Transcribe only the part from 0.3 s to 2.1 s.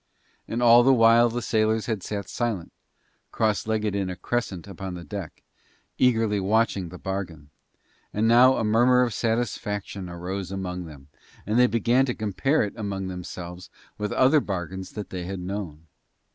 And all the while the sailors had